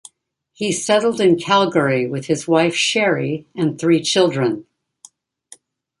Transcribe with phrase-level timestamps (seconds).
[0.53, 4.65] He settled in Calgary with his wife Sherrie and three children.